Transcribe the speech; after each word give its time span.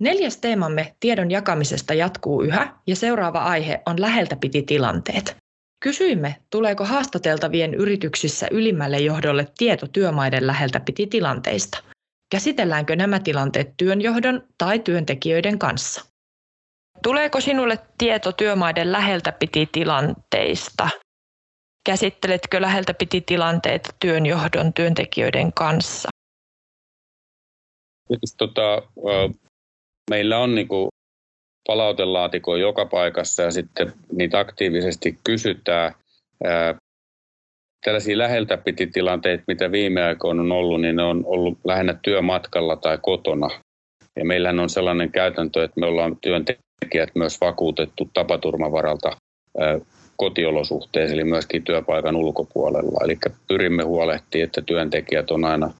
Neljäs 0.00 0.36
teemamme 0.36 0.96
tiedon 1.00 1.30
jakamisesta 1.30 1.94
jatkuu 1.94 2.42
yhä 2.42 2.76
ja 2.86 2.96
seuraava 2.96 3.38
aihe 3.38 3.82
on 3.86 4.00
läheltä 4.00 4.36
piti 4.36 4.62
tilanteet. 4.62 5.36
Kysyimme, 5.80 6.36
tuleeko 6.50 6.84
haastateltavien 6.84 7.74
yrityksissä 7.74 8.46
ylimmälle 8.50 8.98
johdolle 8.98 9.46
tieto 9.58 9.86
työmaiden 9.86 10.46
läheltä 10.46 10.80
piti 10.80 11.06
tilanteista. 11.06 11.78
Käsitelläänkö 12.30 12.96
nämä 12.96 13.20
tilanteet 13.20 13.74
työnjohdon 13.76 14.42
tai 14.58 14.78
työntekijöiden 14.78 15.58
kanssa? 15.58 16.04
Tuleeko 17.02 17.40
sinulle 17.40 17.78
tieto 17.98 18.32
työmaiden 18.32 18.92
läheltä 18.92 19.32
piti 19.32 19.68
tilanteista? 19.72 20.88
Käsitteletkö 21.86 22.60
läheltä 22.60 22.94
piti 22.94 23.20
tilanteita 23.20 23.90
työnjohdon 24.00 24.72
työntekijöiden 24.72 25.52
kanssa? 25.52 26.08
Tota, 28.36 28.82
meillä 30.10 30.38
on 30.38 30.54
niin 30.54 30.68
kuin 30.68 30.88
palautelaatiko 31.66 32.56
joka 32.56 32.86
paikassa 32.86 33.42
ja 33.42 33.50
sitten 33.50 33.92
niitä 34.12 34.38
aktiivisesti 34.38 35.18
kysytään. 35.24 35.92
Tällaisia 37.84 38.18
läheltä 38.18 38.56
piti 38.56 38.86
tilanteita, 38.86 39.44
mitä 39.46 39.72
viime 39.72 40.02
aikoina 40.02 40.42
on 40.42 40.52
ollut, 40.52 40.80
niin 40.80 40.96
ne 40.96 41.02
on 41.02 41.22
ollut 41.26 41.58
lähinnä 41.64 41.98
työmatkalla 42.02 42.76
tai 42.76 42.98
kotona. 43.02 43.48
Ja 44.16 44.24
meillähän 44.24 44.60
on 44.60 44.70
sellainen 44.70 45.12
käytäntö, 45.12 45.64
että 45.64 45.80
me 45.80 45.86
ollaan 45.86 46.16
työntekijät 46.20 47.10
myös 47.14 47.40
vakuutettu 47.40 48.10
tapaturmavaralta 48.14 49.16
kotiolosuhteessa, 50.16 51.14
eli 51.14 51.24
myöskin 51.24 51.64
työpaikan 51.64 52.16
ulkopuolella. 52.16 53.04
Eli 53.04 53.18
pyrimme 53.48 53.82
huolehtimaan, 53.82 54.44
että 54.44 54.62
työntekijät 54.62 55.30
on 55.30 55.44
aina, 55.44 55.70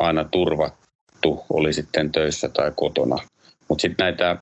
aina 0.00 0.24
turvattu, 0.24 1.44
oli 1.50 1.72
sitten 1.72 2.12
töissä 2.12 2.48
tai 2.48 2.72
kotona. 2.76 3.16
Mutta 3.70 3.82
sitten 3.82 4.04
näitä 4.04 4.36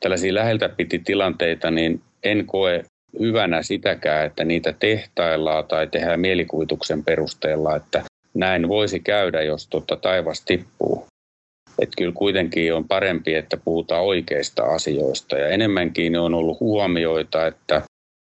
tällaisia 0.00 0.34
läheltä 0.34 0.68
piti 0.68 0.98
tilanteita, 0.98 1.70
niin 1.70 2.00
en 2.22 2.46
koe 2.46 2.84
hyvänä 3.20 3.62
sitäkään, 3.62 4.26
että 4.26 4.44
niitä 4.44 4.72
tehtaillaan 4.72 5.66
tai 5.66 5.86
tehdään 5.86 6.20
mielikuvituksen 6.20 7.04
perusteella, 7.04 7.76
että 7.76 8.02
näin 8.34 8.68
voisi 8.68 9.00
käydä, 9.00 9.42
jos 9.42 9.66
tota 9.66 9.96
taivas 9.96 10.40
tippuu. 10.40 11.06
Että 11.78 11.96
kyllä 11.96 12.12
kuitenkin 12.12 12.74
on 12.74 12.88
parempi, 12.88 13.34
että 13.34 13.56
puhutaan 13.56 14.04
oikeista 14.04 14.64
asioista 14.64 15.38
ja 15.38 15.48
enemmänkin 15.48 16.18
on 16.18 16.34
ollut 16.34 16.60
huomioita, 16.60 17.46
että 17.46 17.82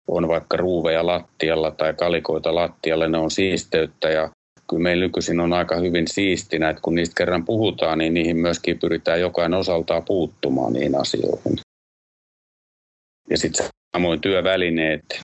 on 0.09 0.29
vaikka 0.29 0.57
ruuveja 0.57 1.07
lattialla 1.07 1.71
tai 1.71 1.95
kalikoita 1.95 2.55
lattialle, 2.55 3.09
ne 3.09 3.19
on 3.19 3.31
siisteyttä 3.31 4.09
ja 4.09 4.31
kyllä 4.71 4.83
meillä 4.83 5.05
nykyisin 5.05 5.41
on 5.41 5.53
aika 5.53 5.77
hyvin 5.77 6.09
siistinä, 6.09 6.71
että 6.71 6.83
kun 6.83 6.95
niistä 6.95 7.15
kerran 7.17 7.45
puhutaan, 7.45 7.99
niin 7.99 8.15
niihin 8.15 8.37
myöskin 8.37 8.79
pyritään 8.79 9.21
jokainen 9.21 9.59
osaltaan 9.59 10.05
puuttumaan 10.05 10.73
niihin 10.73 11.01
asioihin. 11.01 11.59
Ja 13.31 13.39
sitten 13.39 13.67
samoin 13.97 14.21
työvälineet. 14.21 15.21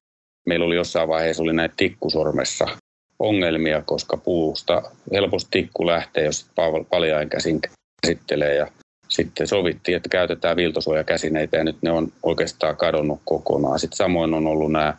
Meillä 0.46 0.66
oli 0.66 0.76
jossain 0.76 1.08
vaiheessa 1.08 1.42
oli 1.42 1.52
näitä 1.52 1.74
tikkusormessa 1.76 2.66
ongelmia, 3.18 3.82
koska 3.82 4.16
puusta 4.16 4.82
helposti 5.12 5.48
tikku 5.50 5.86
lähtee, 5.86 6.24
jos 6.24 6.46
paljain 6.90 7.28
käsin 7.28 7.60
käsittelee. 8.02 8.54
Ja 8.54 8.66
sitten 9.08 9.46
sovittiin, 9.46 9.96
että 9.96 10.08
käytetään 10.08 10.56
viiltosuojakäsineitä 10.56 11.56
ja 11.56 11.64
nyt 11.64 11.76
ne 11.82 11.90
on 11.90 12.12
oikeastaan 12.22 12.76
kadonnut 12.76 13.20
kokonaan. 13.24 13.78
Sitten 13.78 13.96
samoin 13.96 14.34
on 14.34 14.46
ollut 14.46 14.72
nämä 14.72 14.96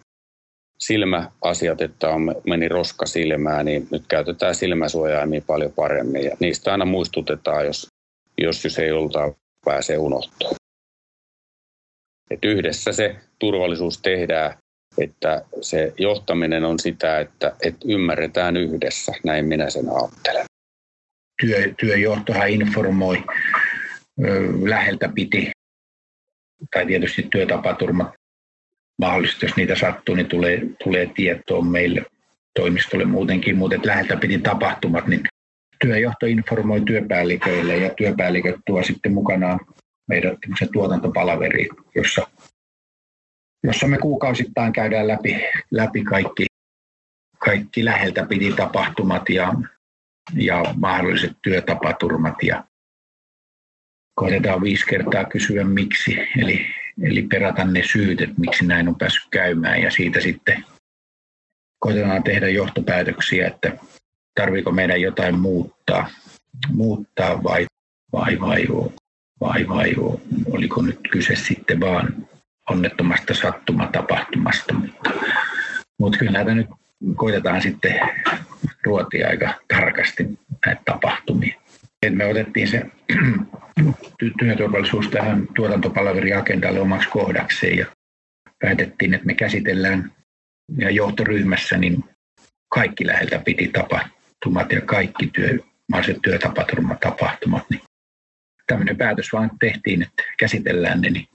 silmäasiat, 0.80 1.82
että 1.82 2.10
on, 2.10 2.36
meni 2.48 2.68
roska 2.68 3.06
silmään, 3.06 3.66
niin 3.66 3.88
nyt 3.92 4.04
käytetään 4.08 4.56
silmäsuojaimia 4.56 5.42
paljon 5.48 5.72
paremmin. 5.72 6.24
Ja 6.24 6.38
niistä 6.40 6.72
aina 6.72 6.86
muistutetaan, 6.86 7.66
jos, 7.66 7.88
jos, 8.38 8.64
jos 8.64 8.80
ei 8.80 8.88
joltain 8.88 9.36
pääse 9.66 9.98
unohtua. 9.98 10.52
Et 12.32 12.40
yhdessä 12.46 12.92
se 12.92 13.16
turvallisuus 13.40 13.98
tehdään, 13.98 14.58
että 14.98 15.46
se 15.62 15.94
johtaminen 15.98 16.66
on 16.66 16.80
sitä, 16.80 17.20
että, 17.20 17.56
että 17.62 17.86
ymmärretään 17.90 18.58
yhdessä, 18.58 19.12
näin 19.24 19.46
minä 19.46 19.70
sen 19.70 19.86
ajattelen. 19.90 20.46
Työ, 21.42 21.74
työjohtohan 21.80 22.50
informoi 22.50 23.24
läheltä 24.64 25.10
piti, 25.16 25.52
tai 26.74 26.86
tietysti 26.86 27.28
työtapaturmat 27.32 28.14
mahdollisesti, 28.98 29.46
jos 29.46 29.56
niitä 29.56 29.76
sattuu, 29.76 30.16
niin 30.16 30.28
tulee, 30.28 30.62
tulee 30.84 31.12
tietoa 31.16 31.62
meille 31.62 32.06
toimistolle 32.56 33.06
muutenkin, 33.06 33.58
mutta 33.58 33.78
läheltä 33.86 34.18
piti 34.18 34.38
tapahtumat, 34.38 35.08
niin 35.08 35.22
työjohto 35.82 36.26
informoi 36.26 36.82
työpäälliköille 36.82 37.78
ja 37.78 37.94
työpäälliköt 37.94 38.56
tuo 38.66 38.84
sitten 38.84 39.14
mukanaan 39.14 39.60
meidän 40.08 40.38
tuotantopalaveri, 40.74 41.68
jossa, 41.96 42.28
jossa 43.64 43.88
me 43.88 43.98
kuukausittain 43.98 44.74
käydään 44.74 45.08
läpi, 45.08 45.42
läpi 45.72 46.04
kaikki, 46.04 46.46
kaikki 47.38 47.86
läheltä 47.86 48.26
piti 48.26 48.54
tapahtumat 48.54 49.30
ja, 49.30 49.54
ja 50.36 50.64
mahdolliset 50.78 51.32
työtapaturmat. 51.42 52.36
Ja 52.44 52.64
koitetaan 54.16 54.62
viisi 54.62 54.86
kertaa 54.86 55.26
kysyä 55.26 55.64
miksi, 55.64 56.18
eli, 56.38 56.66
eli 57.02 57.22
perata 57.22 57.66
ne 57.66 57.84
syyt, 57.92 58.22
että 58.22 58.36
miksi 58.38 58.66
näin 58.66 58.88
on 58.88 58.96
päässyt 58.96 59.28
käymään. 59.32 59.82
Ja 59.82 59.92
siitä 59.92 60.22
sitten 60.22 60.66
koitetaan 61.80 62.24
tehdä 62.24 62.50
johtopäätöksiä, 62.50 63.48
että 63.48 63.78
tarviiko 64.36 64.72
meidän 64.72 65.02
jotain 65.02 65.40
muuttaa, 65.40 66.10
muuttaa 66.70 67.44
vai, 67.44 67.66
vai, 68.14 68.40
vai 68.40 68.68
vai, 69.42 69.68
vai 69.68 69.96
oliko 70.52 70.82
nyt 70.82 71.00
kyse 71.12 71.36
sitten 71.36 71.80
vaan 71.80 72.28
onnettomasta 72.70 73.34
sattumatapahtumasta, 73.34 74.74
mutta, 74.74 75.12
mutta 76.00 76.18
kyllä 76.18 76.32
näitä 76.32 76.56
nyt 76.56 76.68
koitetaan 77.16 77.62
sitten 77.62 78.00
ruotia 78.84 79.28
aika 79.28 79.54
tarkasti 79.68 80.40
näitä 80.66 80.82
tapahtumia. 80.86 81.62
Me 82.10 82.26
otettiin 82.26 82.68
se 82.68 82.82
työturvallisuus 84.40 85.08
tähän 85.08 85.48
tuotantopalveriagendalle 85.56 86.80
omaksi 86.80 87.10
kohdakseen 87.10 87.78
ja 87.78 87.86
päätettiin, 88.60 89.14
että 89.14 89.26
me 89.26 89.34
käsitellään 89.34 90.12
ja 90.78 90.90
johtoryhmässä 90.90 91.78
niin 91.78 92.04
kaikki 92.70 93.08
läheltä 93.08 93.40
piti 93.40 93.68
tapahtumat 93.68 94.72
ja 94.72 94.82
kaikki 94.82 95.28
työ, 95.28 95.60
työtapaturmat 96.24 97.00
tapahtumat, 97.00 97.64
niin 97.70 97.82
tämmöinen 98.68 98.98
päätös 98.98 99.34
vaan 99.34 99.52
tehtiin, 99.60 100.02
että 100.02 100.24
käsitellään 100.40 101.02
ne, 101.02 101.10
niin 101.10 101.28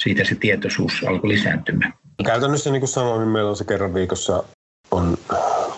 siitä 0.00 0.24
se 0.24 0.34
tietoisuus 0.34 1.04
alkoi 1.06 1.30
lisääntymään. 1.30 1.94
Käytännössä 2.26 2.70
niin 2.70 2.80
kuin 2.80 2.88
sanoin, 2.88 3.20
niin 3.20 3.28
meillä 3.28 3.50
on 3.50 3.56
se 3.56 3.64
kerran 3.64 3.94
viikossa 3.94 4.44
on 4.90 5.18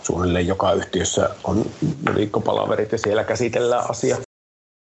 suunnilleen 0.02 0.46
joka 0.46 0.72
yhtiössä 0.72 1.30
on 1.44 1.70
viikkopalaverit 2.14 2.92
ja 2.92 2.98
siellä 2.98 3.24
käsitellään 3.24 3.90
asia. 3.90 4.16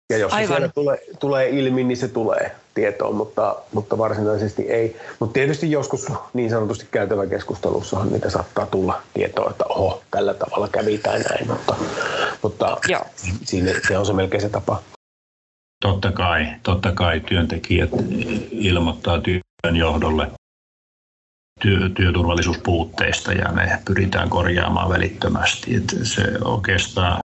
Ja 0.09 0.17
jos 0.17 0.33
Aivan. 0.33 0.47
se 0.47 0.53
siellä 0.53 0.71
tulee, 0.75 0.97
tulee 1.19 1.49
ilmi, 1.49 1.83
niin 1.83 1.97
se 1.97 2.07
tulee 2.07 2.55
tietoon, 2.73 3.15
mutta, 3.15 3.55
mutta 3.73 3.97
varsinaisesti 3.97 4.61
ei. 4.61 4.97
Mutta 5.19 5.33
tietysti 5.33 5.71
joskus 5.71 6.07
niin 6.33 6.49
sanotusti 6.49 6.87
käytävä 6.91 7.27
keskustelussahan 7.27 8.11
niitä 8.11 8.29
saattaa 8.29 8.65
tulla 8.65 9.01
tietoa, 9.13 9.49
että 9.49 9.65
oho, 9.65 10.03
tällä 10.11 10.33
tavalla 10.33 10.67
kävi 10.67 10.97
tai 10.97 11.19
näin, 11.19 11.47
mutta, 11.47 11.75
mutta 12.41 12.77
siinä, 13.43 13.71
se 13.87 13.97
on 13.97 14.05
se 14.05 14.13
melkein 14.13 14.41
se 14.41 14.49
tapa. 14.49 14.81
Totta 15.81 16.11
kai, 16.11 16.47
totta 16.63 16.91
kai 16.91 17.19
työntekijät 17.19 17.89
ilmoittaa 18.51 19.21
työnjohdolle 19.21 20.31
työ, 21.61 21.89
työturvallisuuspuutteista 21.89 23.33
ja 23.33 23.51
ne 23.51 23.81
pyritään 23.85 24.29
korjaamaan 24.29 24.89
välittömästi. 24.89 25.75
Et 25.75 25.95
se 26.03 26.23
oikeastaan 26.45 27.22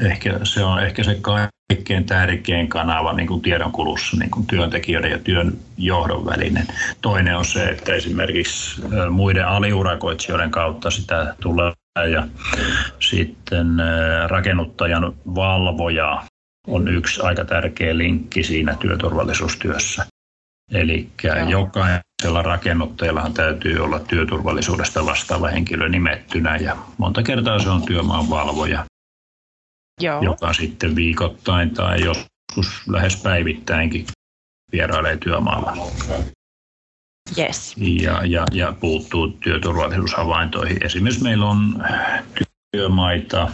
ehkä, 0.00 0.40
se 0.42 0.64
on 0.64 0.82
ehkä 0.82 1.04
se 1.04 1.18
kaikkein 1.22 2.04
tärkein 2.06 2.68
kanava 2.68 3.12
niin 3.12 3.28
kuin 3.28 3.42
tiedonkulussa 3.42 4.16
niin 4.16 4.30
kuin 4.30 4.46
työntekijöiden 4.46 5.10
ja 5.10 5.18
työn 5.18 5.58
johdon 5.78 6.26
välinen. 6.26 6.66
Toinen 7.00 7.36
on 7.36 7.44
se, 7.44 7.64
että 7.64 7.94
esimerkiksi 7.94 8.82
muiden 9.10 9.48
aliurakoitsijoiden 9.48 10.50
kautta 10.50 10.90
sitä 10.90 11.34
tulee 11.40 11.72
ja 12.12 12.26
sitten 13.00 13.66
rakennuttajan 14.26 15.14
valvoja 15.34 16.22
on 16.66 16.88
yksi 16.88 17.20
aika 17.22 17.44
tärkeä 17.44 17.98
linkki 17.98 18.42
siinä 18.42 18.74
työturvallisuustyössä. 18.74 20.06
Eli 20.72 21.08
jokaisella 21.48 22.42
rakennuttajallahan 22.42 23.34
täytyy 23.34 23.78
olla 23.78 23.98
työturvallisuudesta 23.98 25.06
vastaava 25.06 25.48
henkilö 25.48 25.88
nimettynä 25.88 26.56
ja 26.56 26.76
monta 26.98 27.22
kertaa 27.22 27.58
se 27.58 27.68
on 27.68 27.82
työmaanvalvoja, 27.82 28.84
Joo. 30.00 30.22
joka 30.22 30.52
sitten 30.52 30.96
viikoittain 30.96 31.70
tai 31.70 32.00
joskus 32.04 32.88
lähes 32.88 33.22
päivittäinkin 33.22 34.06
vierailee 34.72 35.16
työmaalla. 35.16 35.76
Yes. 37.38 37.74
Ja, 37.78 38.20
ja, 38.24 38.44
ja 38.52 38.72
puuttuu 38.80 39.28
työturvallisuushavaintoihin. 39.28 40.86
Esimerkiksi 40.86 41.22
meillä 41.22 41.46
on 41.46 41.84
työmaita. 42.72 43.50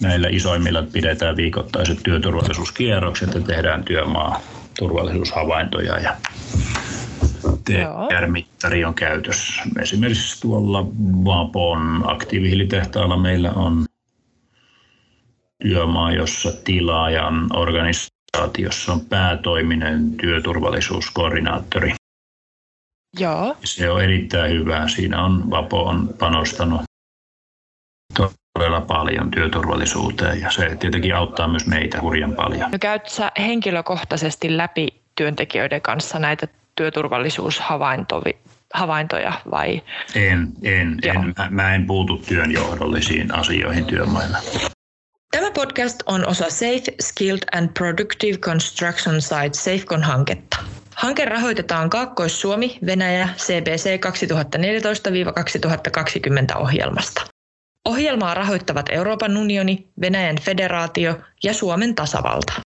Näillä 0.00 0.28
isoimmilla 0.30 0.82
pidetään 0.82 1.36
viikoittaiset 1.36 1.98
työturvallisuuskierrokset 2.02 3.34
ja 3.34 3.40
tehdään 3.40 3.84
työmaa 3.84 4.40
turvallisuushavaintoja 4.78 5.98
ja 5.98 6.16
TR-mittari 7.64 8.84
on 8.84 8.94
käytössä. 8.94 9.62
Esimerkiksi 9.80 10.40
tuolla 10.40 10.86
Vapon 11.24 12.04
aktiivihiilitehtaalla 12.06 13.16
meillä 13.16 13.52
on 13.52 13.84
työmaa, 15.62 16.12
jossa 16.12 16.52
tilaajan 16.64 17.56
organisaatiossa 17.56 18.92
on 18.92 19.00
päätoiminen 19.00 20.16
työturvallisuuskoordinaattori. 20.16 21.94
Joo. 23.18 23.56
Se 23.64 23.90
on 23.90 24.04
erittäin 24.04 24.52
hyvä. 24.52 24.88
Siinä 24.88 25.24
on 25.24 25.50
Vapo 25.50 25.84
on 25.84 26.14
panostanut 26.18 26.80
todella 28.58 28.80
paljon 28.80 29.30
työturvallisuuteen 29.30 30.40
ja 30.40 30.50
se 30.50 30.76
tietenkin 30.76 31.16
auttaa 31.16 31.48
myös 31.48 31.66
meitä 31.66 32.00
hurjan 32.00 32.34
paljon. 32.34 32.70
No 32.70 32.78
käyt 32.80 33.08
sä 33.08 33.32
henkilökohtaisesti 33.38 34.56
läpi 34.56 34.88
työntekijöiden 35.14 35.82
kanssa 35.82 36.18
näitä 36.18 36.48
työturvallisuushavaintoja 36.76 39.32
vai? 39.50 39.82
En, 40.14 40.48
en, 40.62 40.98
en. 41.02 41.34
Mä, 41.38 41.48
mä 41.50 41.74
en 41.74 41.86
puutu 41.86 42.16
työnjohdollisiin 42.16 43.34
asioihin 43.34 43.84
työmailla. 43.84 44.38
Podcast 45.64 46.02
on 46.06 46.26
osa 46.28 46.50
Safe, 46.50 46.94
Skilled 47.00 47.42
and 47.52 47.68
Productive 47.78 48.38
Construction 48.38 49.22
Site 49.22 49.58
SafeCon-hanketta. 49.58 50.56
Hanke 50.94 51.24
rahoitetaan 51.24 51.90
Kaakkois-Suomi, 51.90 52.78
Venäjä, 52.86 53.28
CBC 53.36 54.00
2014-2020 56.54 56.58
ohjelmasta. 56.58 57.22
Ohjelmaa 57.84 58.34
rahoittavat 58.34 58.86
Euroopan 58.92 59.36
unioni, 59.36 59.88
Venäjän 60.00 60.36
federaatio 60.40 61.16
ja 61.42 61.54
Suomen 61.54 61.94
tasavalta. 61.94 62.63